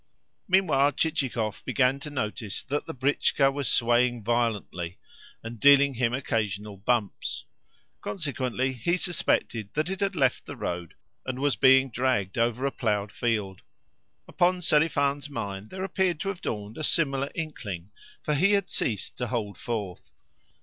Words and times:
Meanwhile 0.47 0.93
Chichikov 0.93 1.61
began 1.63 1.99
to 1.99 2.09
notice 2.09 2.63
that 2.63 2.87
the 2.87 2.93
britchka 2.95 3.53
was 3.53 3.71
swaying 3.71 4.23
violently, 4.23 4.97
and 5.43 5.59
dealing 5.59 5.93
him 5.93 6.11
occasional 6.11 6.75
bumps. 6.75 7.45
Consequently 8.01 8.73
he 8.73 8.97
suspected 8.97 9.69
that 9.75 9.91
it 9.91 9.99
had 9.99 10.15
left 10.15 10.47
the 10.47 10.55
road 10.55 10.95
and 11.23 11.37
was 11.37 11.55
being 11.55 11.91
dragged 11.91 12.39
over 12.39 12.65
a 12.65 12.71
ploughed 12.71 13.11
field. 13.11 13.61
Upon 14.27 14.63
Selifan's 14.63 15.29
mind 15.29 15.69
there 15.69 15.83
appeared 15.83 16.19
to 16.21 16.29
have 16.29 16.41
dawned 16.41 16.79
a 16.79 16.83
similar 16.83 17.29
inkling, 17.35 17.91
for 18.23 18.33
he 18.33 18.53
had 18.53 18.71
ceased 18.71 19.19
to 19.19 19.27
hold 19.27 19.55
forth. 19.55 20.09